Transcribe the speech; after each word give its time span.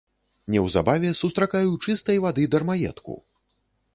Неўзабаве 0.53 1.11
сустракаю 1.19 1.69
чыстай 1.85 2.17
вады 2.25 2.45
дармаедку! 2.55 3.13